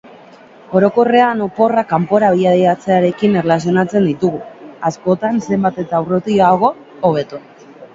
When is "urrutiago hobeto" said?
6.09-7.47